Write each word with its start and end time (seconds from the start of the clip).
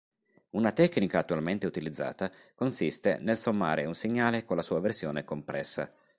Una 0.53 0.71
tecnica 0.71 1.19
attualmente 1.19 1.67
utilizzata 1.67 2.31
consiste 2.55 3.19
nel 3.21 3.37
sommare 3.37 3.85
un 3.85 3.93
segnale 3.93 4.45
con 4.45 4.55
la 4.55 4.63
sua 4.63 4.79
versione 4.79 5.23
compressa. 5.23 5.93